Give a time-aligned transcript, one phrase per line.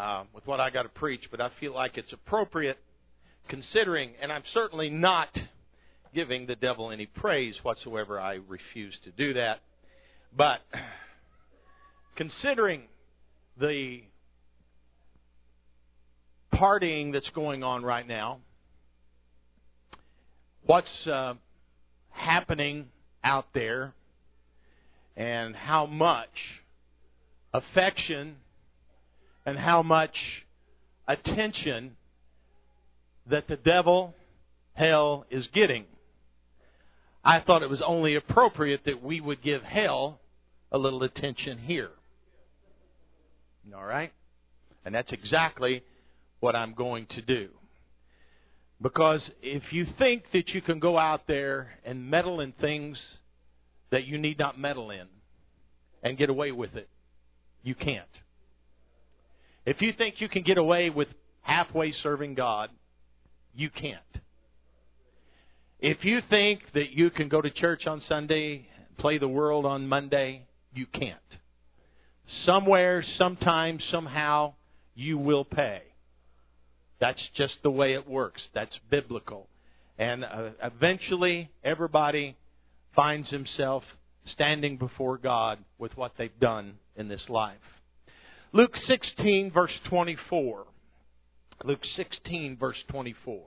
[0.00, 2.78] uh, with what I got to preach, but I feel like it's appropriate
[3.48, 5.28] considering, and I'm certainly not
[6.14, 8.18] giving the devil any praise whatsoever.
[8.18, 9.60] I refuse to do that.
[10.36, 10.60] But
[12.16, 12.82] considering
[13.58, 14.00] the
[16.54, 18.38] partying that's going on right now,
[20.64, 21.34] what's uh,
[22.08, 22.86] happening
[23.22, 23.92] out there,
[25.16, 26.28] and how much
[27.52, 28.36] affection
[29.50, 30.14] and how much
[31.08, 31.96] attention
[33.28, 34.14] that the devil,
[34.74, 35.86] hell, is getting.
[37.24, 40.20] I thought it was only appropriate that we would give hell
[40.70, 41.90] a little attention here.
[43.74, 44.12] All right?
[44.84, 45.82] And that's exactly
[46.38, 47.48] what I'm going to do.
[48.80, 52.96] Because if you think that you can go out there and meddle in things
[53.90, 55.08] that you need not meddle in
[56.04, 56.88] and get away with it,
[57.64, 58.06] you can't.
[59.70, 61.06] If you think you can get away with
[61.42, 62.70] halfway serving God,
[63.54, 64.00] you can't.
[65.78, 68.66] If you think that you can go to church on Sunday,
[68.98, 71.20] play the world on Monday, you can't.
[72.44, 74.54] Somewhere, sometime, somehow,
[74.96, 75.82] you will pay.
[76.98, 78.40] That's just the way it works.
[78.52, 79.46] That's biblical.
[80.00, 82.36] And uh, eventually, everybody
[82.96, 83.84] finds himself
[84.34, 87.58] standing before God with what they've done in this life.
[88.52, 90.66] Luke 16, verse 24.
[91.64, 93.42] Luke 16, verse 24.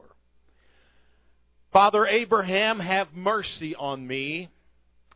[1.71, 4.49] Father Abraham, have mercy on me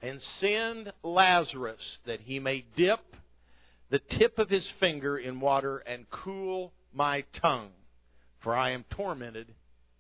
[0.02, 3.00] and send Lazarus that he may dip
[3.90, 7.70] the tip of his finger in water and cool my tongue
[8.48, 9.54] for I am tormented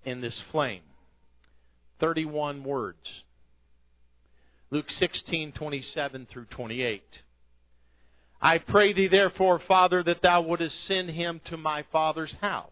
[0.05, 0.83] in this flame.
[1.99, 3.23] 31 words.
[4.69, 7.03] Luke 16:27 through 28.
[8.41, 12.69] I pray thee therefore, Father, that thou wouldest send him to my father's house.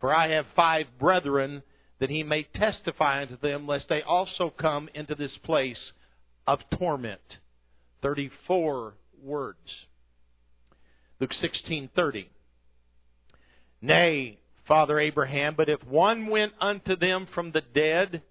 [0.00, 1.62] For I have five brethren,
[2.00, 5.78] that he may testify unto them, lest they also come into this place
[6.46, 7.20] of torment.
[8.02, 9.86] 34 words.
[11.20, 12.26] Luke 16:30.
[13.80, 18.22] Nay, Father Abraham, but if one went unto them from the dead,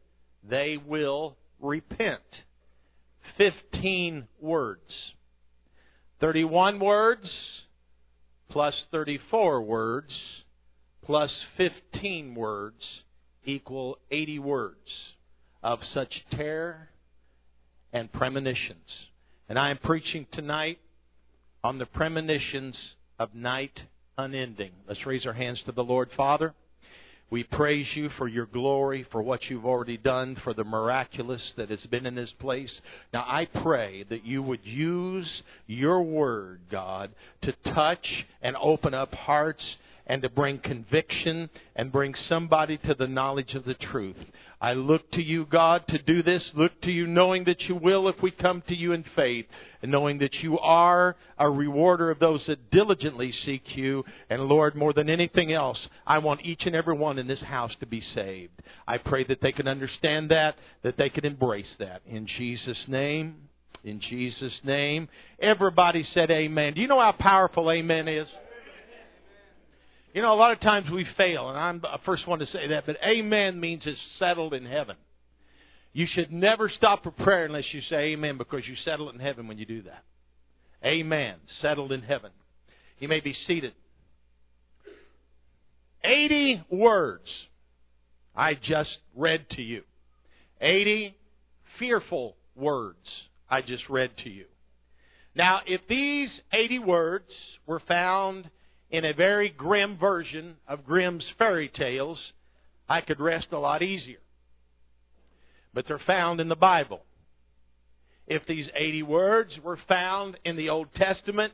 [0.43, 2.21] they will repent.
[3.37, 5.13] Fifteen words.
[6.21, 7.27] Thirty-one words
[8.51, 10.11] plus thirty-four words
[11.03, 12.83] plus fifteen words
[13.43, 14.77] equal eighty words
[15.63, 16.89] of such terror
[17.91, 18.85] and premonitions.
[19.49, 20.77] And I am preaching tonight
[21.63, 22.75] on the premonitions
[23.17, 23.79] of night
[24.15, 24.73] unending.
[24.87, 26.09] Let's raise our hands to the Lord.
[26.15, 26.53] Father,
[27.31, 31.69] we praise you for your glory, for what you've already done, for the miraculous that
[31.69, 32.69] has been in this place.
[33.13, 35.27] Now I pray that you would use
[35.65, 37.11] your word, God,
[37.43, 38.05] to touch
[38.41, 39.63] and open up hearts
[40.07, 44.17] and to bring conviction and bring somebody to the knowledge of the truth.
[44.61, 46.43] I look to you, God, to do this.
[46.53, 49.47] Look to you knowing that you will if we come to you in faith
[49.81, 54.03] and knowing that you are a rewarder of those that diligently seek you.
[54.29, 57.71] And Lord, more than anything else, I want each and every one in this house
[57.79, 58.61] to be saved.
[58.87, 62.03] I pray that they can understand that, that they can embrace that.
[62.05, 63.47] In Jesus' name.
[63.83, 65.07] In Jesus' name.
[65.41, 66.75] Everybody said amen.
[66.75, 68.27] Do you know how powerful amen is?
[70.13, 72.67] You know, a lot of times we fail, and I'm the first one to say
[72.69, 74.97] that, but amen means it's settled in heaven.
[75.93, 79.21] You should never stop for prayer unless you say amen because you settle it in
[79.21, 80.03] heaven when you do that.
[80.83, 81.35] Amen.
[81.61, 82.31] Settled in heaven.
[82.99, 83.73] You may be seated.
[86.03, 87.27] 80 words
[88.35, 89.83] I just read to you.
[90.59, 91.15] 80
[91.79, 92.97] fearful words
[93.49, 94.45] I just read to you.
[95.35, 97.29] Now, if these 80 words
[97.65, 98.49] were found
[98.91, 102.19] in a very grim version of Grimm's fairy tales,
[102.87, 104.19] I could rest a lot easier.
[105.73, 107.01] But they're found in the Bible.
[108.27, 111.53] If these 80 words were found in the Old Testament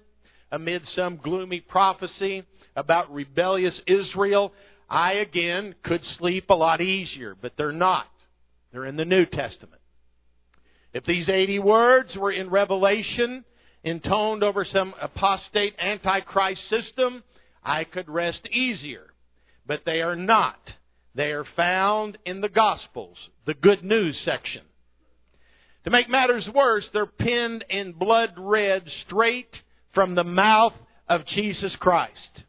[0.52, 2.44] amid some gloomy prophecy
[2.76, 4.52] about rebellious Israel,
[4.90, 8.08] I again could sleep a lot easier, but they're not.
[8.72, 9.82] They're in the New Testament.
[10.94, 13.44] If these 80 words were in Revelation,
[13.88, 17.24] intoned over some apostate antichrist system,
[17.64, 19.06] I could rest easier.
[19.66, 20.60] But they are not.
[21.16, 24.62] They are found in the Gospels, the good news section.
[25.84, 29.54] To make matters worse, they're penned in blood red straight
[29.94, 30.74] from the mouth
[31.08, 32.44] of Jesus Christ.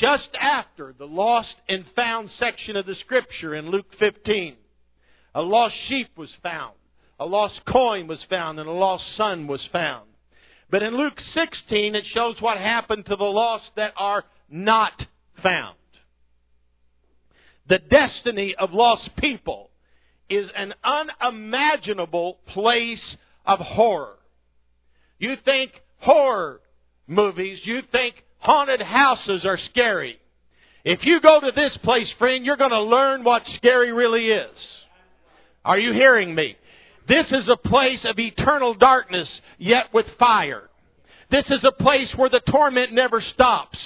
[0.00, 4.54] Just after the lost and found section of the scripture in Luke 15,
[5.34, 6.74] a lost sheep was found,
[7.18, 10.09] a lost coin was found, and a lost son was found.
[10.70, 14.92] But in Luke 16, it shows what happened to the lost that are not
[15.42, 15.76] found.
[17.68, 19.70] The destiny of lost people
[20.28, 22.98] is an unimaginable place
[23.44, 24.16] of horror.
[25.18, 26.60] You think horror
[27.06, 30.18] movies, you think haunted houses are scary.
[30.84, 34.56] If you go to this place, friend, you're going to learn what scary really is.
[35.64, 36.56] Are you hearing me?
[37.10, 39.26] This is a place of eternal darkness,
[39.58, 40.70] yet with fire.
[41.28, 43.76] This is a place where the torment never stops.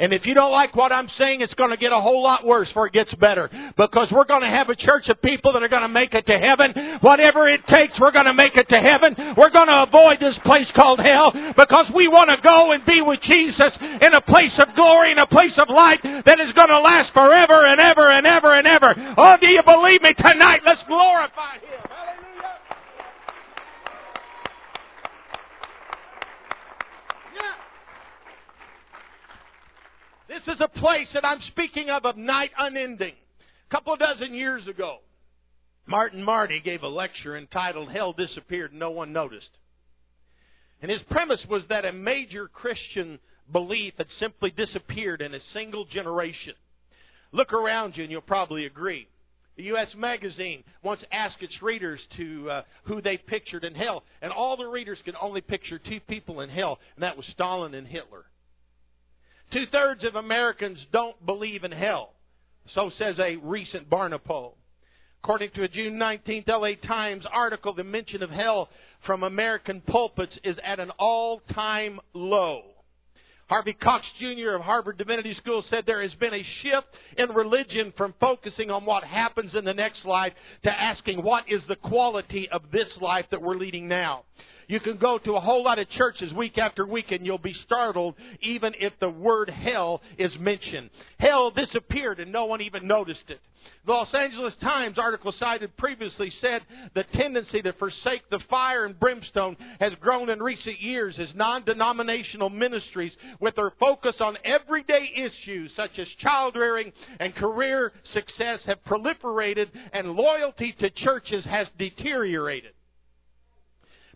[0.00, 2.44] And if you don't like what I'm saying, it's going to get a whole lot
[2.44, 3.48] worse before it gets better.
[3.76, 6.26] Because we're going to have a church of people that are going to make it
[6.26, 6.98] to heaven.
[7.02, 9.14] Whatever it takes, we're going to make it to heaven.
[9.38, 13.00] We're going to avoid this place called hell because we want to go and be
[13.00, 16.74] with Jesus in a place of glory, in a place of light that is going
[16.74, 19.14] to last forever and ever and ever and ever.
[19.16, 20.66] Oh, do you believe me tonight?
[20.66, 22.11] Let's glorify Him.
[30.32, 33.12] This is a place that I'm speaking of of night unending.
[33.12, 35.00] A couple dozen years ago,
[35.84, 39.50] Martin Marty gave a lecture entitled Hell Disappeared No One Noticed.
[40.80, 43.18] And his premise was that a major Christian
[43.52, 46.54] belief had simply disappeared in a single generation.
[47.32, 49.08] Look around you and you'll probably agree.
[49.58, 49.88] The U.S.
[49.94, 54.64] Magazine once asked its readers to uh, who they pictured in hell, and all the
[54.64, 58.24] readers could only picture two people in hell, and that was Stalin and Hitler.
[59.52, 62.14] Two thirds of Americans don't believe in hell.
[62.74, 64.56] So says a recent Barna poll.
[65.22, 68.70] According to a June 19th LA Times article, the mention of hell
[69.06, 72.62] from American pulpits is at an all-time low.
[73.46, 74.54] Harvey Cox Jr.
[74.54, 76.86] of Harvard Divinity School said there has been a shift
[77.18, 80.32] in religion from focusing on what happens in the next life
[80.64, 84.24] to asking what is the quality of this life that we're leading now.
[84.72, 87.54] You can go to a whole lot of churches week after week and you'll be
[87.66, 90.88] startled even if the word hell is mentioned.
[91.18, 93.38] Hell disappeared and no one even noticed it.
[93.84, 96.62] The Los Angeles Times article cited previously said
[96.94, 102.48] the tendency to forsake the fire and brimstone has grown in recent years as non-denominational
[102.48, 108.82] ministries with their focus on everyday issues such as child rearing and career success have
[108.84, 112.72] proliferated and loyalty to churches has deteriorated.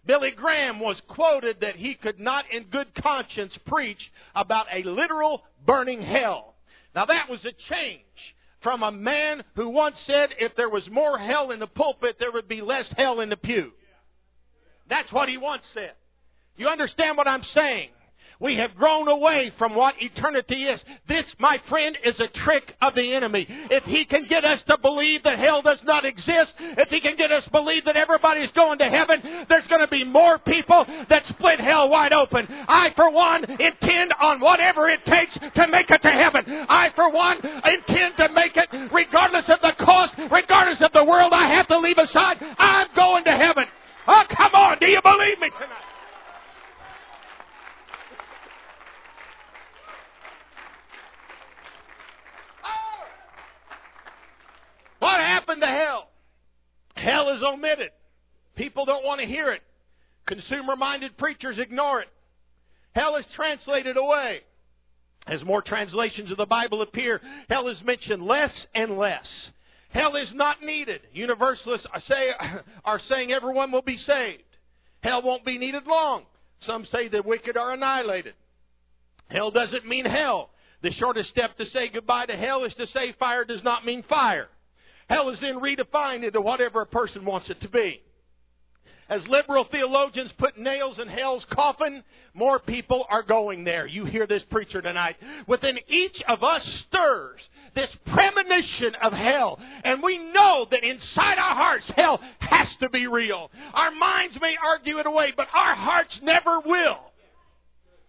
[0.07, 3.99] Billy Graham was quoted that he could not in good conscience preach
[4.35, 6.55] about a literal burning hell.
[6.95, 8.03] Now that was a change
[8.63, 12.33] from a man who once said if there was more hell in the pulpit, there
[12.33, 13.73] would be less hell in the pew.
[14.89, 15.93] That's what he once said.
[16.57, 17.91] You understand what I'm saying?
[18.41, 20.81] We have grown away from what eternity is.
[21.09, 23.47] This, my friend, is a trick of the enemy.
[23.49, 27.17] If he can get us to believe that hell does not exist, if he can
[27.17, 30.85] get us to believe that everybody's going to heaven, there's going to be more people
[31.09, 32.47] that split hell wide open.
[32.51, 36.45] I, for one, intend on whatever it takes to make it to heaven.
[36.69, 41.33] I, for one, intend to make it regardless of the cost, regardless of the world
[41.33, 42.37] I have to leave aside.
[42.59, 43.65] I'm going to heaven.
[44.07, 44.79] Oh, come on.
[44.79, 45.86] Do you believe me tonight?
[55.57, 56.09] Happened to hell?
[56.97, 57.91] Hell is omitted.
[58.57, 59.63] People don't want to hear it.
[60.27, 62.09] Consumer minded preachers ignore it.
[62.95, 64.41] Hell is translated away.
[65.27, 69.25] As more translations of the Bible appear, hell is mentioned less and less.
[69.91, 71.01] Hell is not needed.
[71.13, 72.31] Universalists are, say,
[72.85, 74.43] are saying everyone will be saved.
[75.03, 76.25] Hell won't be needed long.
[76.67, 78.35] Some say the wicked are annihilated.
[79.29, 80.51] Hell doesn't mean hell.
[80.83, 84.05] The shortest step to say goodbye to hell is to say fire does not mean
[84.09, 84.49] fire.
[85.09, 88.03] Hell is then redefined into whatever a person wants it to be.
[89.09, 92.03] As liberal theologians put nails in hell's coffin,
[92.35, 93.87] more people are going there.
[93.87, 95.15] You hear this preacher tonight.
[95.47, 97.41] Within each of us stirs
[97.77, 99.61] this premonition of hell.
[99.85, 103.49] And we know that inside our hearts, hell has to be real.
[103.75, 106.99] Our minds may argue it away, but our hearts never will.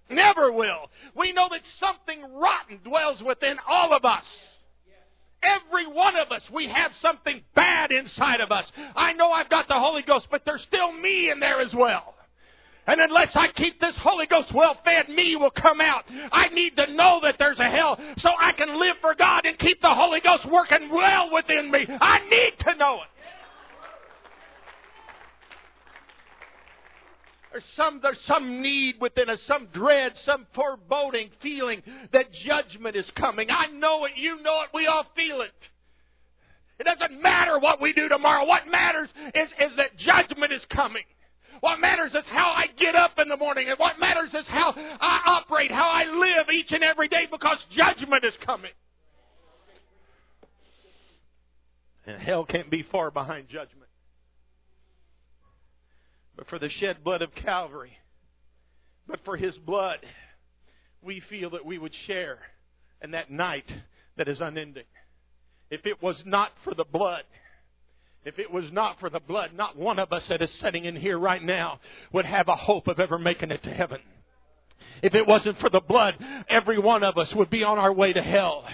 [0.10, 0.90] Never will.
[1.16, 4.24] We know that something rotten dwells within all of us.
[5.44, 8.66] Every one of us, we have something bad inside of us.
[8.96, 12.16] I know I've got the Holy Ghost, but there's still me in there as well.
[12.88, 16.06] And unless I keep this Holy Ghost well fed, me will come out.
[16.32, 19.60] I need to know that there's a hell so I can live for God and
[19.60, 21.86] keep the Holy Ghost working well within me.
[21.88, 23.10] I need to know it.
[27.44, 31.82] There's some, there's some need within us, some dread, some foreboding feeling
[32.14, 33.50] that judgment is coming.
[33.50, 35.52] I know it, you know it, we all feel it.
[36.80, 38.46] It doesn't matter what we do tomorrow.
[38.46, 41.04] What matters is, is that judgment is coming.
[41.62, 43.68] What matters is how I get up in the morning.
[43.70, 47.58] And what matters is how I operate, how I live each and every day because
[47.76, 48.72] judgment is coming.
[52.06, 53.87] And hell can't be far behind judgment.
[56.38, 57.98] But for the shed blood of Calvary,
[59.08, 59.98] but for his blood,
[61.02, 62.38] we feel that we would share
[63.02, 63.66] in that night
[64.18, 64.86] that is unending.
[65.70, 67.24] If it was not for the blood,
[68.24, 70.96] if it was not for the blood, not one of us that is sitting in
[70.96, 71.80] here right now
[72.14, 74.00] would have a hope of ever making it to heaven.
[75.02, 76.16] If it wasn't for the blood,
[76.50, 78.66] every one of us would be on our way to hell.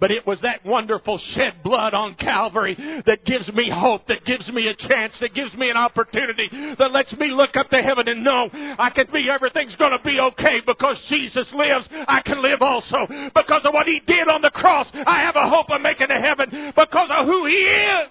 [0.00, 4.46] But it was that wonderful shed blood on Calvary that gives me hope, that gives
[4.48, 6.48] me a chance, that gives me an opportunity,
[6.78, 8.48] that lets me look up to heaven and know
[8.78, 11.86] I can be, everything's gonna be okay because Jesus lives.
[12.08, 13.06] I can live also.
[13.34, 16.20] Because of what He did on the cross, I have a hope of making to
[16.20, 18.10] heaven because of who He is.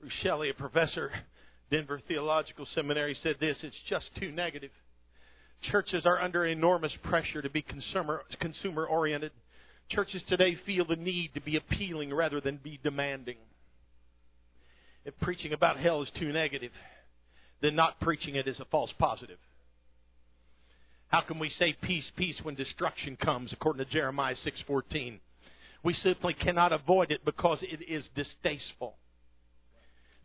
[0.00, 1.12] Bruce Shelley, a professor
[1.72, 4.70] Denver Theological Seminary said this it's just too negative.
[5.70, 9.32] Churches are under enormous pressure to be consumer, consumer oriented.
[9.88, 13.36] Churches today feel the need to be appealing rather than be demanding.
[15.06, 16.72] If preaching about hell is too negative,
[17.62, 19.38] then not preaching it is a false positive.
[21.08, 25.20] How can we say peace, peace when destruction comes according to Jeremiah 6:14?
[25.82, 28.98] We simply cannot avoid it because it is distasteful.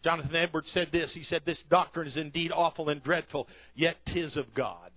[0.04, 1.10] Jonathan Edwards said this.
[1.14, 4.92] He said, This doctrine is indeed awful and dreadful, yet tis of God.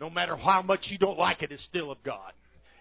[0.00, 2.32] No matter how much you don't like it, it's still of God.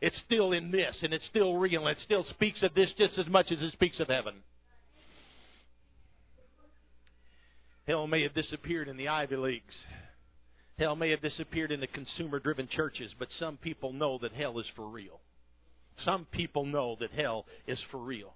[0.01, 3.17] It's still in this, and it's still real, and it still speaks of this just
[3.17, 4.33] as much as it speaks of heaven.
[7.88, 9.74] Hell may have disappeared in the Ivy Leagues.
[10.79, 14.57] Hell may have disappeared in the consumer driven churches, but some people know that hell
[14.60, 15.19] is for real.
[16.03, 18.33] Some people know that hell is for real.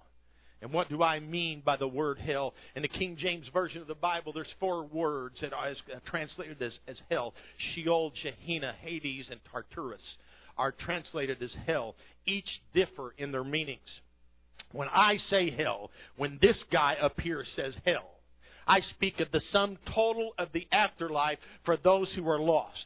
[0.60, 2.54] And what do I mean by the word hell?
[2.74, 6.60] In the King James Version of the Bible, there's four words that are uh, translated
[6.60, 7.34] as, as hell.
[7.74, 10.00] Sheol, Gehenna, Hades, and Tartarus
[10.56, 11.94] are translated as hell.
[12.26, 13.88] Each differ in their meanings.
[14.72, 18.10] When I say hell, when this guy up here says hell,
[18.66, 22.84] I speak of the sum total of the afterlife for those who are lost.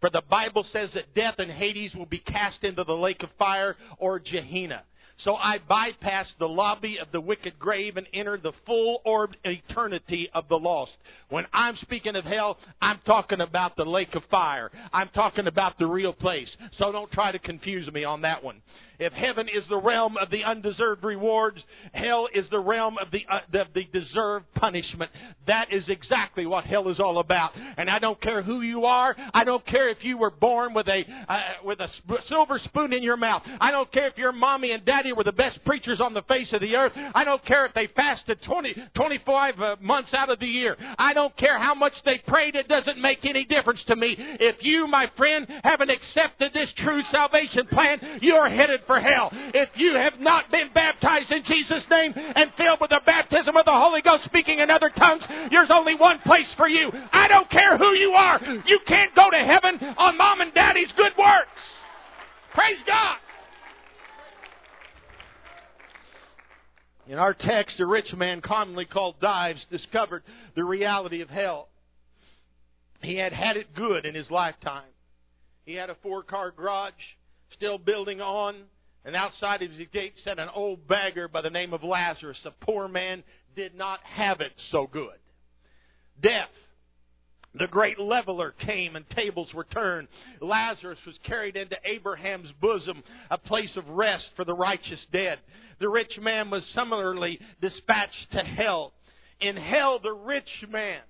[0.00, 3.30] For the Bible says that death and Hades will be cast into the lake of
[3.38, 4.84] fire or Gehenna.
[5.24, 10.30] So I bypassed the lobby of the wicked grave and entered the full orbed eternity
[10.32, 10.92] of the lost.
[11.28, 14.70] When I'm speaking of hell, I'm talking about the lake of fire.
[14.92, 16.48] I'm talking about the real place.
[16.78, 18.62] So don't try to confuse me on that one.
[18.98, 21.58] If heaven is the realm of the undeserved rewards,
[21.92, 25.10] hell is the realm of the, uh, the deserved punishment.
[25.46, 27.52] That is exactly what hell is all about.
[27.76, 29.14] And I don't care who you are.
[29.32, 31.88] I don't care if you were born with a uh, with a
[32.28, 33.42] silver spoon in your mouth.
[33.60, 36.48] I don't care if your mommy and daddy were the best preachers on the face
[36.52, 36.92] of the earth.
[37.14, 40.76] I don't care if they fasted 20, 25 uh, months out of the year.
[40.98, 42.56] I don't care how much they prayed.
[42.56, 44.16] It doesn't make any difference to me.
[44.18, 49.30] If you, my friend, haven't accepted this true salvation plan, you're headed for hell.
[49.54, 53.64] If you have not been baptized in Jesus' name and filled with the baptism of
[53.64, 56.90] the Holy Ghost speaking in other tongues, there's only one place for you.
[57.12, 58.40] I don't care who you are.
[58.66, 61.62] You can't go to heaven on mom and daddy's good works.
[62.54, 63.18] Praise God.
[67.06, 70.24] In our text, a rich man, commonly called Dives, discovered
[70.56, 71.68] the reality of hell.
[73.02, 74.90] He had had it good in his lifetime.
[75.64, 76.92] He had a four car garage,
[77.54, 78.56] still building on.
[79.04, 82.38] And outside of his gate sat an old beggar by the name of Lazarus.
[82.44, 83.22] A poor man
[83.56, 85.18] did not have it so good.
[86.20, 86.50] Death,
[87.54, 90.08] the great leveler came and tables were turned.
[90.40, 95.38] Lazarus was carried into Abraham's bosom, a place of rest for the righteous dead.
[95.80, 98.92] The rich man was similarly dispatched to hell.
[99.40, 101.00] In hell, the rich man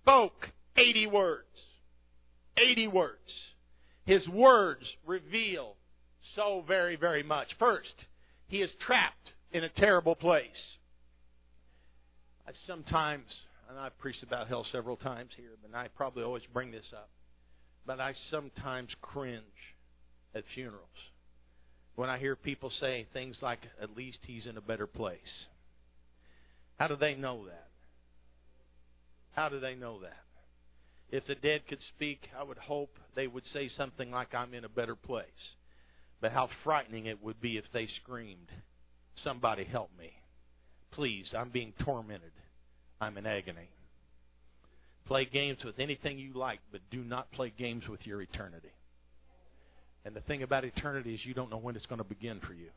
[0.00, 1.46] spoke 80 words.
[2.56, 3.18] 80 words.
[4.06, 5.76] His words reveal
[6.36, 7.48] so very, very much.
[7.58, 7.94] First,
[8.48, 10.48] he is trapped in a terrible place.
[12.46, 13.24] I sometimes,
[13.70, 17.08] and I've preached about hell several times here, but I probably always bring this up,
[17.86, 19.42] but I sometimes cringe
[20.34, 20.88] at funerals
[21.96, 25.18] when I hear people say things like, at least he's in a better place.
[26.76, 27.68] How do they know that?
[29.32, 30.24] How do they know that?
[31.10, 34.64] If the dead could speak, I would hope they would say something like, I'm in
[34.64, 35.26] a better place.
[36.24, 38.48] But how frightening it would be if they screamed,
[39.22, 40.10] Somebody help me.
[40.90, 42.32] Please, I'm being tormented.
[42.98, 43.68] I'm in agony.
[45.06, 48.72] Play games with anything you like, but do not play games with your eternity.
[50.06, 52.54] And the thing about eternity is you don't know when it's going to begin for
[52.54, 52.70] you.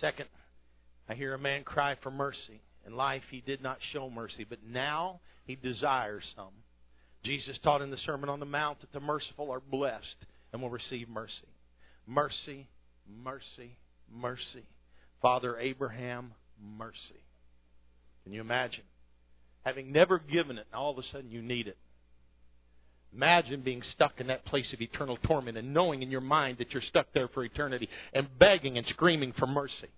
[0.00, 0.28] Second,
[1.08, 2.62] I hear a man cry for mercy.
[2.86, 6.52] In life, he did not show mercy, but now he desires some.
[7.24, 10.04] Jesus taught in the Sermon on the Mount that the merciful are blessed
[10.52, 11.32] and will receive mercy.
[12.06, 12.66] Mercy,
[13.22, 13.76] mercy,
[14.12, 14.66] mercy.
[15.20, 16.32] Father Abraham,
[16.78, 17.22] mercy.
[18.24, 18.84] Can you imagine?
[19.64, 21.76] Having never given it, and all of a sudden you need it.
[23.14, 26.72] Imagine being stuck in that place of eternal torment and knowing in your mind that
[26.72, 29.88] you're stuck there for eternity and begging and screaming for mercy.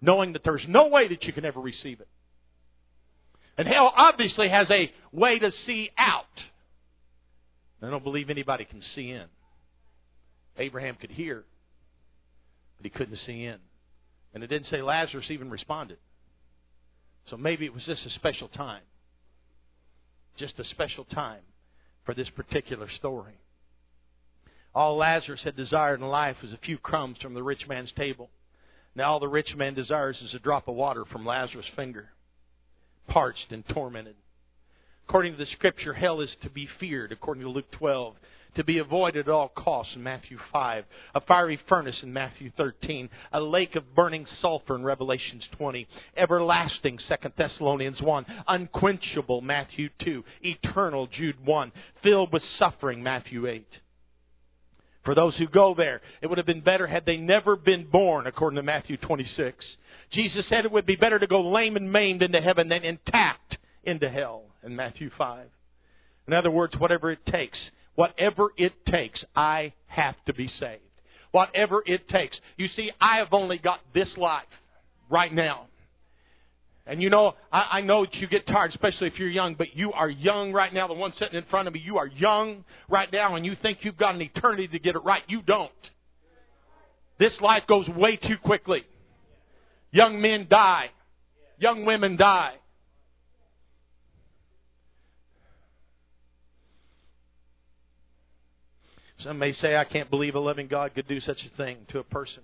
[0.00, 2.08] Knowing that there's no way that you can ever receive it.
[3.56, 6.24] And hell obviously has a way to see out.
[7.82, 9.26] I don't believe anybody can see in.
[10.58, 11.44] Abraham could hear,
[12.76, 13.58] but he couldn't see in.
[14.34, 15.98] And it didn't say Lazarus even responded.
[17.30, 18.82] So maybe it was just a special time.
[20.38, 21.42] Just a special time
[22.04, 23.34] for this particular story.
[24.74, 28.30] All Lazarus had desired in life was a few crumbs from the rich man's table.
[28.94, 32.10] Now all the rich man desires is a drop of water from Lazarus' finger,
[33.08, 34.16] parched and tormented.
[35.06, 38.14] According to the scripture, hell is to be feared, according to Luke 12
[38.56, 43.08] to be avoided at all costs in Matthew 5, a fiery furnace in Matthew 13,
[43.32, 50.24] a lake of burning sulfur in Revelations 20, everlasting 2 Thessalonians 1, unquenchable Matthew 2,
[50.42, 53.66] eternal Jude 1, filled with suffering Matthew 8.
[55.04, 58.26] For those who go there, it would have been better had they never been born,
[58.26, 59.64] according to Matthew 26.
[60.12, 63.56] Jesus said it would be better to go lame and maimed into heaven than intact
[63.82, 65.46] into hell in Matthew 5.
[66.28, 67.58] In other words, whatever it takes
[67.94, 70.82] Whatever it takes, I have to be saved.
[71.30, 72.36] Whatever it takes.
[72.56, 74.44] You see, I have only got this life
[75.10, 75.66] right now.
[76.86, 79.76] And you know, I, I know that you get tired, especially if you're young, but
[79.76, 80.88] you are young right now.
[80.88, 83.78] The one sitting in front of me, you are young right now, and you think
[83.82, 85.22] you've got an eternity to get it right.
[85.28, 85.70] You don't.
[87.18, 88.82] This life goes way too quickly.
[89.92, 90.86] Young men die.
[91.58, 92.54] Young women die.
[99.24, 101.98] Some may say, I can't believe a loving God could do such a thing to
[101.98, 102.42] a person.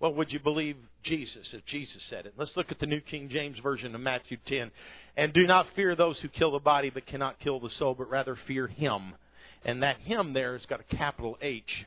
[0.00, 2.34] Well, would you believe Jesus if Jesus said it?
[2.36, 4.70] Let's look at the New King James Version of Matthew 10.
[5.16, 8.10] And do not fear those who kill the body but cannot kill the soul, but
[8.10, 9.14] rather fear Him.
[9.64, 11.86] And that Him there has got a capital H,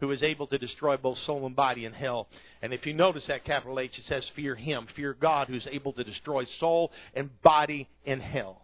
[0.00, 2.28] who is able to destroy both soul and body in hell.
[2.62, 4.86] And if you notice that capital H, it says fear Him.
[4.96, 8.62] Fear God who's able to destroy soul and body in hell.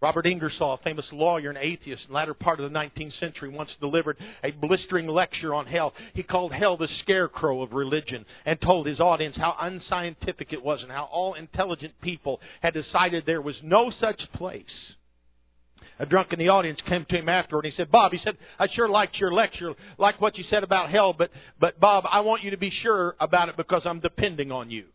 [0.00, 3.48] Robert Ingersoll, a famous lawyer and atheist in the latter part of the 19th century,
[3.48, 5.94] once delivered a blistering lecture on hell.
[6.12, 10.82] He called hell the scarecrow of religion and told his audience how unscientific it was
[10.82, 14.64] and how all intelligent people had decided there was no such place.
[15.98, 18.36] A drunk in the audience came to him afterward and he said, Bob, he said,
[18.58, 21.30] I sure liked your lecture, like what you said about hell, but,
[21.60, 24.86] but Bob, I want you to be sure about it because I'm depending on you.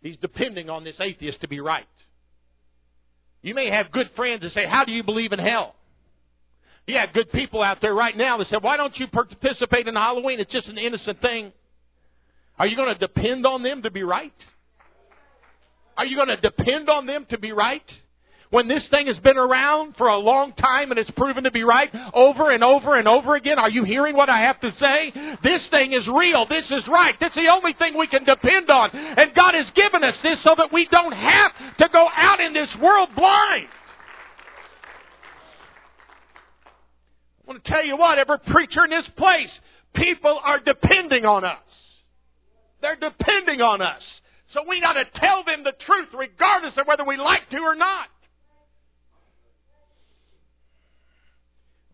[0.00, 1.86] He's depending on this atheist to be right.
[3.42, 5.74] You may have good friends that say, How do you believe in hell?
[6.86, 9.94] You have good people out there right now that say, Why don't you participate in
[9.94, 10.40] Halloween?
[10.40, 11.52] It's just an innocent thing.
[12.58, 14.32] Are you going to depend on them to be right?
[15.96, 17.82] Are you going to depend on them to be right?
[18.50, 21.64] When this thing has been around for a long time and it's proven to be
[21.64, 23.58] right over and over and over again?
[23.58, 25.12] Are you hearing what I have to say?
[25.42, 26.46] This thing is real.
[26.48, 27.14] This is right.
[27.20, 28.90] That's the only thing we can depend on.
[28.92, 32.54] And God has given us this so that we don't have to go out in
[32.54, 33.68] this world blind.
[37.44, 39.48] I want to tell you what, every preacher in this place,
[39.94, 41.58] people are depending on us.
[42.80, 44.02] They're depending on us.
[44.54, 47.74] So we got to tell them the truth regardless of whether we like to or
[47.74, 48.08] not.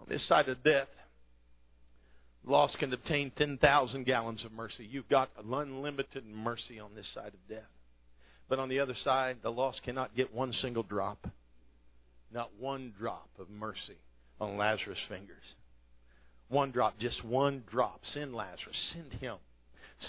[0.01, 0.87] On this side of death,
[2.47, 4.87] lost can obtain 10,000 gallons of mercy.
[4.89, 7.69] You've got unlimited mercy on this side of death.
[8.49, 11.27] But on the other side, the lost cannot get one single drop.
[12.33, 13.99] Not one drop of mercy
[14.41, 15.43] on Lazarus' fingers.
[16.49, 18.01] One drop, just one drop.
[18.13, 18.77] Send Lazarus.
[18.93, 19.39] Send him.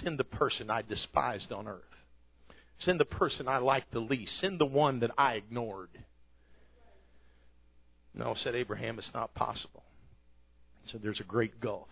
[0.04, 1.82] Send the person I despised on earth.
[2.86, 4.32] Send the person I liked the least.
[4.40, 5.90] Send the one that I ignored.
[8.14, 9.84] No, said Abraham, it's not possible.
[10.92, 11.88] Said there's a great gulf.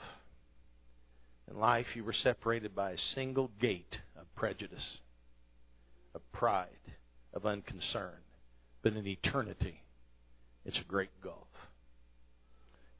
[1.50, 5.00] In life, you were separated by a single gate of prejudice,
[6.16, 6.68] of pride,
[7.34, 8.22] of unconcern.
[8.82, 9.82] But in eternity,
[10.66, 11.48] it's a great gulf.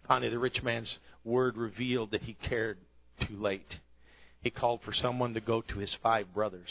[0.08, 0.90] Finally, the rich man's
[1.24, 2.78] word revealed that he cared
[3.28, 3.76] too late.
[4.42, 6.70] He called for someone to go to his five brothers.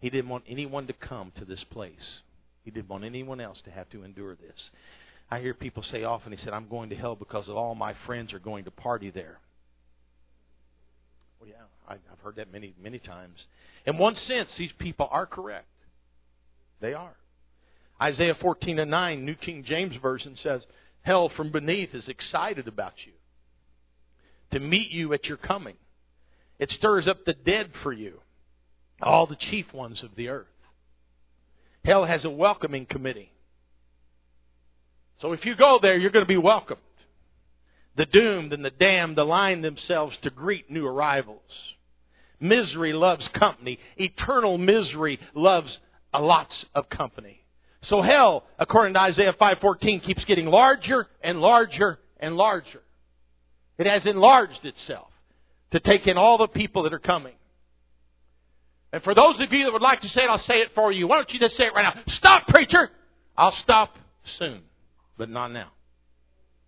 [0.00, 2.20] He didn't want anyone to come to this place.
[2.64, 4.58] He didn't want anyone else to have to endure this.
[5.32, 8.34] I hear people say often, he said, I'm going to hell because all my friends
[8.34, 9.38] are going to party there.
[11.40, 13.38] Well, yeah, I, I've heard that many, many times.
[13.86, 15.68] In one sense, these people are correct.
[16.82, 17.14] They are.
[17.98, 20.60] Isaiah 14 and 9, New King James Version says,
[21.00, 23.12] Hell from beneath is excited about you
[24.52, 25.76] to meet you at your coming.
[26.58, 28.20] It stirs up the dead for you,
[29.00, 30.46] all the chief ones of the earth.
[31.86, 33.32] Hell has a welcoming committee.
[35.22, 36.80] So if you go there, you're going to be welcomed.
[37.96, 41.40] The doomed and the damned align themselves to greet new arrivals.
[42.40, 43.78] Misery loves company.
[43.96, 45.68] Eternal misery loves
[46.12, 47.44] a lots of company.
[47.88, 52.82] So hell, according to Isaiah 5:14, keeps getting larger and larger and larger.
[53.78, 55.08] It has enlarged itself
[55.70, 57.34] to take in all the people that are coming.
[58.92, 60.92] And for those of you that would like to say it, I'll say it for
[60.92, 61.06] you.
[61.06, 62.02] Why don't you just say it right now?
[62.18, 62.90] Stop, preacher!
[63.36, 63.96] I'll stop
[64.38, 64.62] soon,
[65.22, 65.68] but not now.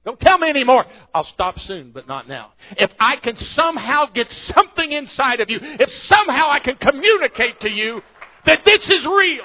[0.04, 0.84] Don't tell me anymore.
[1.12, 2.52] I'll stop soon, but not now.
[2.76, 7.68] If I can somehow get something inside of you, if somehow I can communicate to
[7.68, 8.00] you
[8.46, 9.42] that this is real,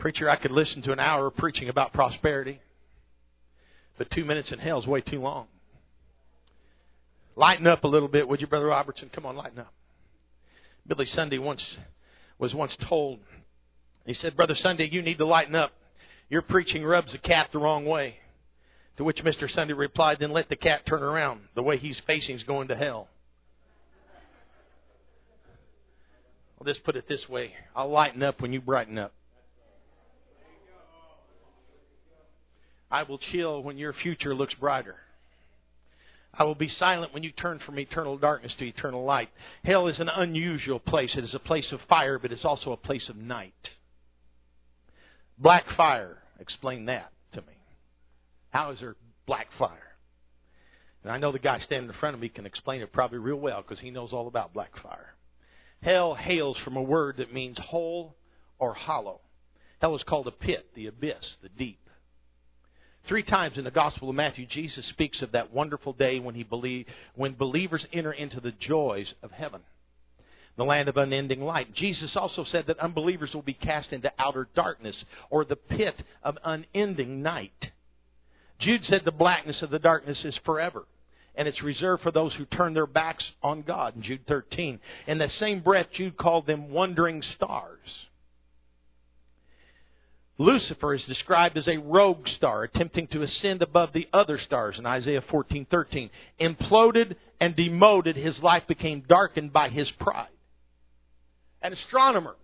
[0.00, 2.60] Preacher, I could listen to an hour of preaching about prosperity,
[3.98, 5.46] but two minutes in hell is way too long.
[7.36, 9.12] Lighten up a little bit, would you, Brother Robertson?
[9.14, 9.72] Come on, lighten up.
[10.88, 11.62] Billy Sunday once
[12.40, 13.20] was once told,
[14.06, 15.72] he said, Brother Sunday, you need to lighten up.
[16.28, 18.16] Your preaching rubs the cat the wrong way.
[18.96, 19.52] To which Mr.
[19.54, 21.40] Sunday replied, Then let the cat turn around.
[21.54, 23.08] The way he's facing is going to hell.
[26.60, 29.12] I'll just put it this way I'll lighten up when you brighten up.
[32.88, 34.96] I will chill when your future looks brighter.
[36.34, 39.28] I will be silent when you turn from eternal darkness to eternal light.
[39.64, 41.10] Hell is an unusual place.
[41.16, 43.54] It is a place of fire, but it's also a place of night.
[45.38, 46.18] Black fire.
[46.38, 47.54] Explain that to me.
[48.50, 49.78] How is there black fire?
[51.02, 53.36] And I know the guy standing in front of me can explain it probably real
[53.36, 55.14] well because he knows all about black fire.
[55.82, 58.14] Hell hails from a word that means hole
[58.58, 59.20] or hollow.
[59.80, 61.80] Hell is called a pit, the abyss, the deep.
[63.08, 66.44] Three times in the Gospel of Matthew, Jesus speaks of that wonderful day when he
[66.44, 69.62] believe, when believers enter into the joys of heaven,
[70.56, 71.74] the land of unending light.
[71.74, 74.96] Jesus also said that unbelievers will be cast into outer darkness
[75.30, 77.52] or the pit of unending night.
[78.60, 80.84] Jude said the blackness of the darkness is forever
[81.34, 84.78] and it's reserved for those who turn their backs on God in Jude 13.
[85.06, 87.78] In the same breath, Jude called them wandering stars.
[90.38, 94.86] Lucifer is described as a rogue star attempting to ascend above the other stars in
[94.86, 96.10] Isaiah 14:13.
[96.40, 100.28] Imploded and demoted, his life became darkened by his pride.
[101.62, 102.34] An astronomer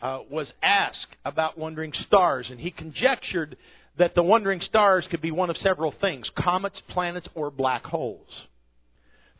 [0.00, 3.56] uh, was asked about wandering stars, and he conjectured
[3.98, 8.28] that the wandering stars could be one of several things comets, planets, or black holes.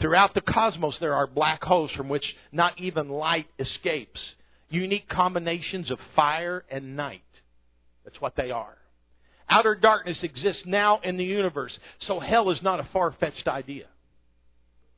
[0.01, 4.21] Throughout the cosmos, there are black holes from which not even light escapes
[4.73, 7.23] unique combinations of fire and night.
[8.05, 8.77] That's what they are.
[9.49, 11.73] Outer darkness exists now in the universe,
[12.07, 13.87] so hell is not a far fetched idea.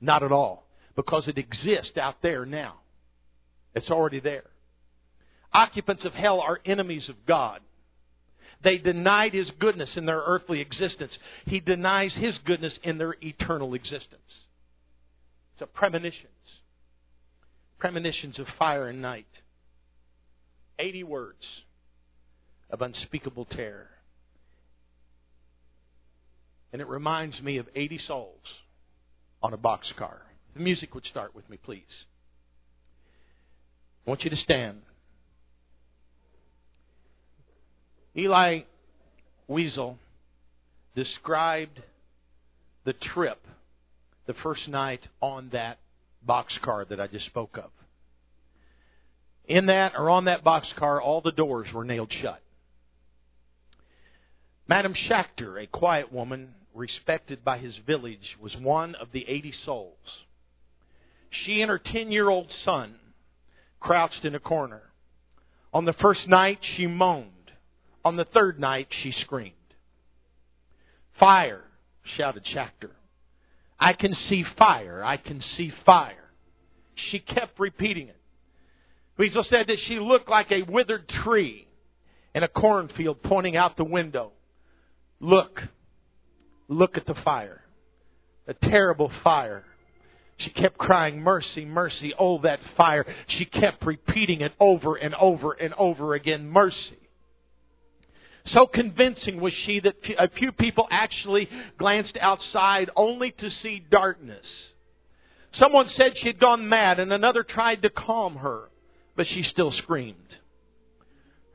[0.00, 2.76] Not at all, because it exists out there now.
[3.74, 4.44] It's already there.
[5.52, 7.60] Occupants of hell are enemies of God.
[8.62, 11.12] They denied His goodness in their earthly existence.
[11.46, 14.22] He denies His goodness in their eternal existence.
[15.58, 16.30] So premonitions.
[17.78, 19.26] Premonitions of fire and night.
[20.78, 21.44] 80 words
[22.70, 23.90] of unspeakable terror.
[26.72, 28.40] And it reminds me of 80 souls
[29.42, 30.16] on a boxcar.
[30.54, 31.82] The music would start with me, please.
[34.06, 34.82] I want you to stand.
[38.16, 38.66] Elie
[39.48, 39.96] Wiesel
[40.94, 41.80] described
[42.84, 43.40] the trip
[44.26, 45.78] the first night on that
[46.26, 47.70] boxcar that I just spoke of.
[49.46, 52.40] In that or on that boxcar, all the doors were nailed shut.
[54.68, 59.98] Madame Schachter, a quiet woman respected by his village, was one of the 80 souls.
[61.44, 62.94] She and her 10 year old son
[63.84, 64.80] crouched in a corner.
[65.74, 67.30] On the first night, she moaned.
[68.04, 69.52] On the third night, she screamed.
[71.20, 71.64] Fire,
[72.16, 72.92] shouted Schachter.
[73.78, 75.04] I can see fire.
[75.04, 76.30] I can see fire.
[77.10, 78.16] She kept repeating it.
[79.18, 81.68] Wiesel said that she looked like a withered tree
[82.34, 84.32] in a cornfield pointing out the window.
[85.20, 85.60] Look,
[86.68, 87.62] look at the fire.
[88.48, 89.64] A terrible fire.
[90.38, 93.06] She kept crying, Mercy, mercy, oh, that fire.
[93.38, 96.98] She kept repeating it over and over and over again, Mercy.
[98.52, 104.44] So convincing was she that a few people actually glanced outside only to see darkness.
[105.58, 108.64] Someone said she had gone mad and another tried to calm her,
[109.16, 110.18] but she still screamed.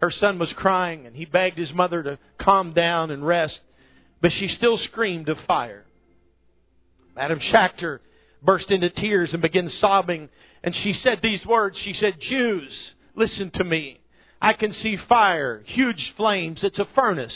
[0.01, 3.59] Her son was crying and he begged his mother to calm down and rest,
[4.21, 5.85] but she still screamed of fire.
[7.15, 7.99] Madam Schachter
[8.41, 10.29] burst into tears and began sobbing,
[10.63, 11.77] and she said these words.
[11.83, 12.71] She said, Jews,
[13.15, 13.99] listen to me.
[14.41, 16.59] I can see fire, huge flames.
[16.63, 17.33] It's a furnace.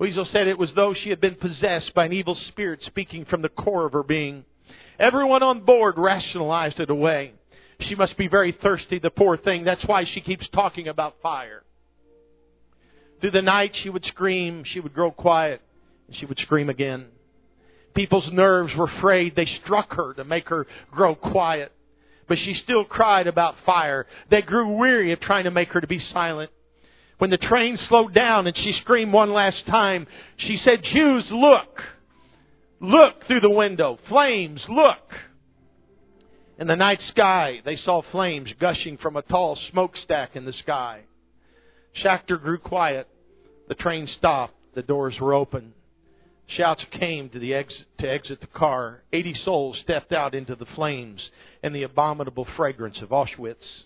[0.00, 3.42] Wiesel said it was though she had been possessed by an evil spirit speaking from
[3.42, 4.44] the core of her being.
[4.98, 7.34] Everyone on board rationalized it away.
[7.88, 9.64] She must be very thirsty, the poor thing.
[9.64, 11.62] That's why she keeps talking about fire.
[13.20, 15.60] Through the night, she would scream, she would grow quiet,
[16.06, 17.06] and she would scream again.
[17.94, 19.34] People's nerves were frayed.
[19.34, 21.72] They struck her to make her grow quiet.
[22.28, 24.06] But she still cried about fire.
[24.30, 26.50] They grew weary of trying to make her to be silent.
[27.18, 30.06] When the train slowed down and she screamed one last time,
[30.38, 31.82] she said, Jews, look!
[32.80, 33.98] Look through the window.
[34.08, 35.12] Flames, look!
[36.58, 41.02] In the night sky, they saw flames gushing from a tall smokestack in the sky.
[42.02, 43.08] Schachter grew quiet.
[43.68, 44.54] The train stopped.
[44.74, 45.74] The doors were open.
[46.56, 49.02] Shouts came to, the exit, to exit the car.
[49.12, 51.20] Eighty souls stepped out into the flames
[51.62, 53.84] and the abominable fragrance of Auschwitz.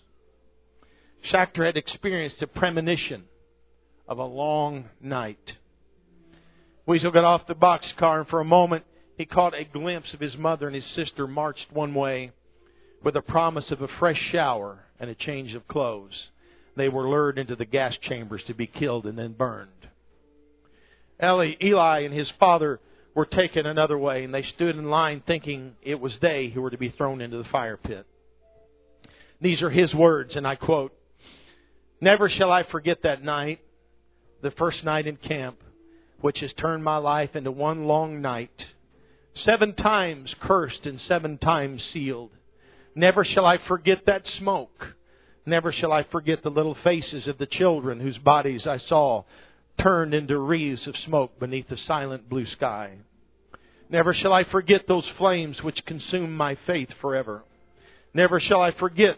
[1.31, 3.25] Schachter had experienced a premonition
[4.07, 5.53] of a long night.
[6.87, 8.83] Wiesel got off the boxcar and for a moment
[9.17, 12.31] he caught a glimpse of his mother and his sister marched one way
[13.03, 16.29] with a promise of a fresh shower and a change of clothes.
[16.75, 19.84] They were lured into the gas chambers to be killed and then burned.
[21.19, 22.79] Elie, Elie and his father
[23.13, 26.69] were taken another way, and they stood in line thinking it was they who were
[26.69, 28.05] to be thrown into the fire pit.
[29.41, 30.93] These are his words, and I quote
[32.01, 33.61] Never shall I forget that night,
[34.41, 35.57] the first night in camp,
[36.19, 38.51] which has turned my life into one long night,
[39.45, 42.31] seven times cursed and seven times sealed.
[42.95, 44.95] Never shall I forget that smoke.
[45.45, 49.23] Never shall I forget the little faces of the children whose bodies I saw
[49.81, 52.97] turned into wreaths of smoke beneath the silent blue sky.
[53.89, 57.43] Never shall I forget those flames which consume my faith forever.
[58.13, 59.17] Never shall I forget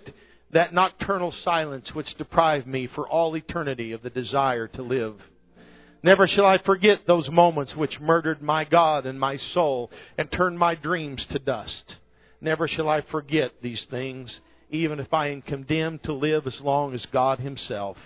[0.52, 5.16] that nocturnal silence which deprived me for all eternity of the desire to live.
[6.04, 10.60] Never shall I forget those moments which murdered my God and my soul and turned
[10.60, 11.96] my dreams to dust.
[12.40, 14.30] Never shall I forget these things,
[14.70, 17.98] even if I am condemned to live as long as God Himself.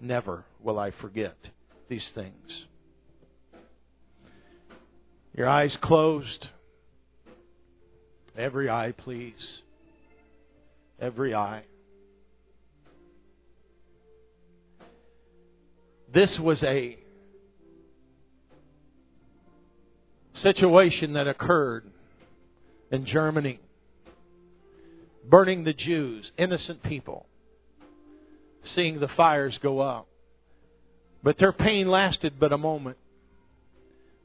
[0.00, 1.36] Never will I forget
[1.88, 2.66] these things.
[5.34, 6.46] Your eyes closed.
[8.36, 9.34] Every eye, please.
[11.00, 11.62] Every eye.
[16.14, 16.96] This was a
[20.42, 21.84] situation that occurred
[22.90, 23.60] in Germany,
[25.28, 27.26] burning the Jews, innocent people,
[28.74, 30.08] seeing the fires go up.
[31.26, 32.98] But their pain lasted but a moment.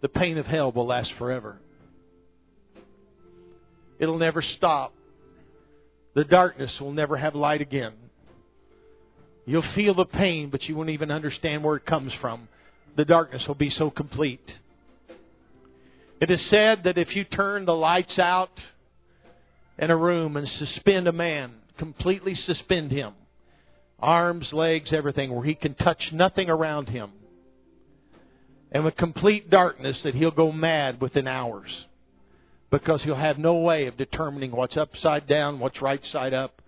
[0.03, 1.57] The pain of hell will last forever.
[3.97, 4.93] It'll never stop.
[6.13, 7.93] The darkness will never have light again.
[9.47, 12.47] You'll feel the pain, but you won't even understand where it comes from.
[12.97, 14.47] The darkness will be so complete.
[16.21, 18.51] It is said that if you turn the lights out
[19.79, 23.13] in a room and suspend a man, completely suspend him,
[24.01, 27.11] arms, legs, everything, where he can touch nothing around him.
[28.71, 31.69] And with complete darkness, that he'll go mad within hours.
[32.69, 36.61] Because he'll have no way of determining what's upside down, what's right side up.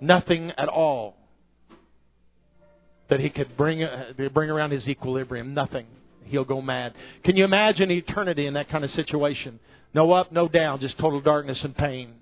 [0.00, 1.16] Nothing at all
[3.10, 5.52] that he could bring, uh, bring around his equilibrium.
[5.52, 5.86] Nothing.
[6.26, 6.94] He'll go mad.
[7.24, 9.58] Can you imagine eternity in that kind of situation?
[9.92, 12.12] No up, no down, just total darkness and pain.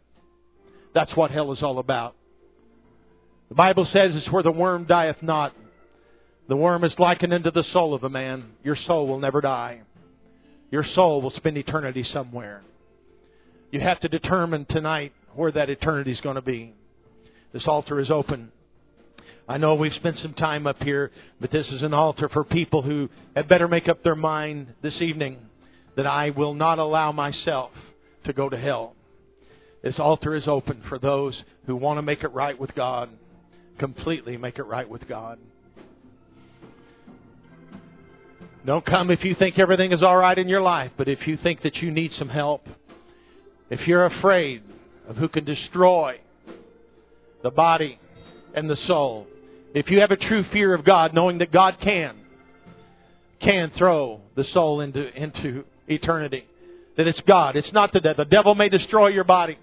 [0.94, 2.16] That's what hell is all about.
[3.48, 5.54] The Bible says it's where the worm dieth not.
[6.48, 8.52] The worm is likened unto the soul of a man.
[8.62, 9.82] Your soul will never die.
[10.70, 12.62] Your soul will spend eternity somewhere.
[13.70, 16.74] You have to determine tonight where that eternity is going to be.
[17.52, 18.52] This altar is open.
[19.48, 22.82] I know we've spent some time up here, but this is an altar for people
[22.82, 25.38] who had better make up their mind this evening
[25.96, 27.70] that I will not allow myself
[28.24, 28.94] to go to hell.
[29.82, 31.34] This altar is open for those
[31.66, 33.08] who want to make it right with God
[33.78, 35.38] completely make it right with God.
[38.66, 41.38] Don't come if you think everything is all right in your life, but if you
[41.42, 42.66] think that you need some help,
[43.70, 44.62] if you're afraid
[45.08, 46.20] of who can destroy
[47.42, 47.98] the body
[48.54, 49.26] and the soul,
[49.74, 52.16] if you have a true fear of God, knowing that God can,
[53.40, 56.44] can throw the soul into, into eternity.
[56.96, 57.56] That it's God.
[57.56, 58.24] It's not the devil.
[58.24, 59.56] The devil may destroy your body.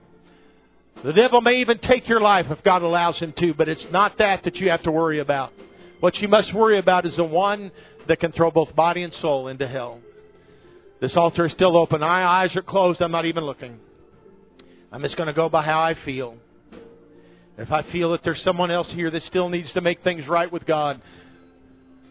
[1.03, 4.17] The devil may even take your life if God allows him to, but it's not
[4.17, 5.51] that that you have to worry about.
[5.99, 7.71] What you must worry about is the one
[8.07, 9.99] that can throw both body and soul into hell.
[11.01, 12.01] This altar is still open.
[12.01, 13.01] My eyes are closed.
[13.01, 13.79] I'm not even looking.
[14.91, 16.35] I'm just going to go by how I feel.
[17.57, 20.51] If I feel that there's someone else here that still needs to make things right
[20.51, 21.01] with God,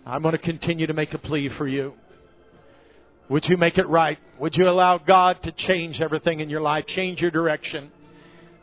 [0.06, 1.94] I'm going to continue to make a plea for you.
[3.28, 4.18] Would you make it right?
[4.38, 7.90] Would you allow God to change everything in your life, change your direction?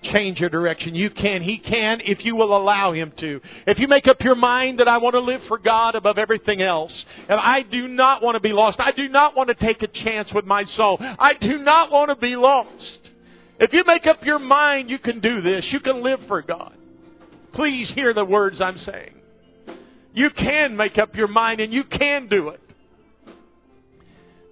[0.03, 0.95] Change your direction.
[0.95, 1.41] You can.
[1.41, 3.41] He can if you will allow Him to.
[3.67, 6.61] If you make up your mind that I want to live for God above everything
[6.61, 6.91] else,
[7.29, 9.87] and I do not want to be lost, I do not want to take a
[9.87, 12.99] chance with my soul, I do not want to be lost.
[13.59, 16.73] If you make up your mind you can do this, you can live for God.
[17.53, 19.15] Please hear the words I'm saying.
[20.13, 22.60] You can make up your mind and you can do it.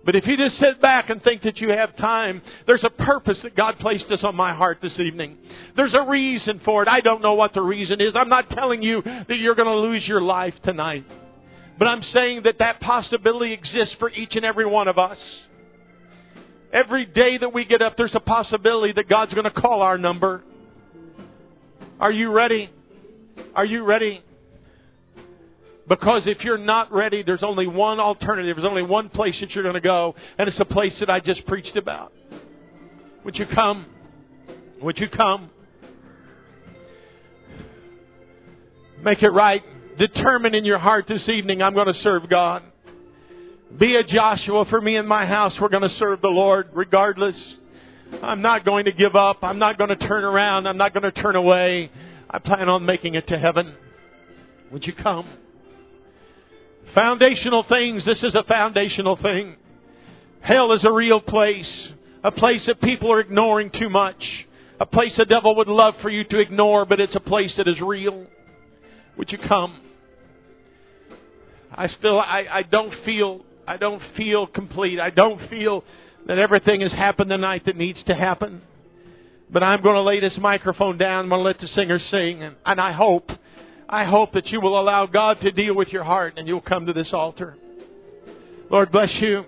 [0.09, 3.37] But if you just sit back and think that you have time, there's a purpose
[3.43, 5.37] that God placed us on my heart this evening.
[5.75, 6.87] There's a reason for it.
[6.87, 8.13] I don't know what the reason is.
[8.15, 11.05] I'm not telling you that you're going to lose your life tonight.
[11.77, 15.19] But I'm saying that that possibility exists for each and every one of us.
[16.73, 19.99] Every day that we get up, there's a possibility that God's going to call our
[19.99, 20.41] number.
[21.99, 22.71] Are you ready?
[23.53, 24.23] Are you ready?
[25.89, 28.56] Because if you're not ready, there's only one alternative.
[28.56, 31.19] There's only one place that you're going to go, and it's the place that I
[31.19, 32.13] just preached about.
[33.25, 33.88] Would you come?
[34.84, 35.49] Would you come?
[39.04, 39.63] Make it right.
[39.97, 42.62] Determine in your heart this evening, I'm going to serve God.
[43.80, 45.54] Be a Joshua for me and my house.
[45.60, 47.36] We're going to serve the Lord regardless.
[48.21, 49.39] I'm not going to give up.
[49.41, 50.67] I'm not going to turn around.
[50.67, 51.91] I'm not going to turn away.
[52.30, 53.75] I plan on making it to heaven.
[54.71, 55.28] Would you come?
[56.95, 58.04] Foundational things.
[58.06, 59.56] This is a foundational thing.
[60.41, 61.65] Hell is a real place.
[62.23, 64.21] A place that people are ignoring too much.
[64.80, 67.67] A place the devil would love for you to ignore, but it's a place that
[67.67, 68.25] is real.
[69.17, 69.82] Would you come?
[71.71, 74.99] I still, I, I don't feel I don't feel complete.
[74.99, 75.84] I don't feel
[76.25, 78.63] that everything has happened tonight that needs to happen.
[79.52, 81.25] But I'm going to lay this microphone down.
[81.25, 82.41] I'm going to let the singer sing.
[82.41, 83.30] And, and I hope,
[83.91, 86.86] I hope that you will allow God to deal with your heart and you'll come
[86.86, 87.58] to this altar.
[88.69, 89.45] Lord bless you.